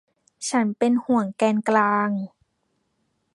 [0.49, 2.09] ฉันเป็นห่วงแกนกลาง